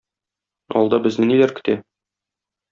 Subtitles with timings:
[0.79, 1.79] Алда безне ниләр көтә?